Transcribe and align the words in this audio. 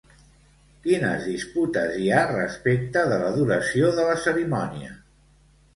Quines 0.85 1.27
disputes 1.33 1.93
hi 2.05 2.09
ha 2.15 2.25
respecte 2.33 3.07
de 3.13 3.21
la 3.27 3.29
duració 3.39 3.95
de 4.01 4.09
la 4.13 4.19
cerimònia? 4.27 5.01